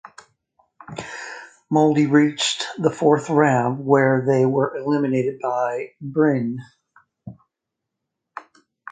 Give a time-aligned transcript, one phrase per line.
[1.69, 6.57] Molde reached the fourth round where they were eliminated by Bryne.